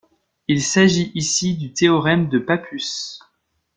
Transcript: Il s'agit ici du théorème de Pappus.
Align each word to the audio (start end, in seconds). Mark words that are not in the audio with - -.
Il 0.47 0.63
s'agit 0.63 1.11
ici 1.13 1.55
du 1.57 1.73
théorème 1.73 2.27
de 2.27 2.39
Pappus. 2.39 3.19